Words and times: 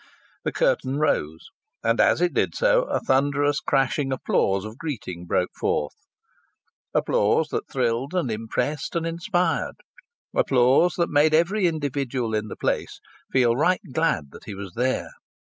The 0.43 0.51
curtain 0.51 0.97
rose, 0.97 1.49
and 1.83 2.01
as 2.01 2.21
it 2.21 2.33
did 2.33 2.55
so 2.55 2.85
a 2.85 2.99
thunderous, 3.01 3.59
crashing 3.59 4.11
applause 4.11 4.65
of 4.65 4.79
greeting 4.79 5.27
broke 5.27 5.51
forth; 5.59 5.93
applause 6.91 7.49
that 7.49 7.69
thrilled 7.69 8.15
and 8.15 8.31
impressed 8.31 8.95
and 8.95 9.05
inspired; 9.05 9.75
applause 10.35 10.95
that 10.95 11.11
made 11.11 11.35
every 11.35 11.67
individual 11.67 12.33
in 12.33 12.47
the 12.47 12.57
place 12.57 12.99
feel 13.31 13.55
right 13.55 13.81
glad 13.93 14.31
that 14.31 14.45
he 14.45 14.55
was 14.55 14.73
there. 14.73 15.11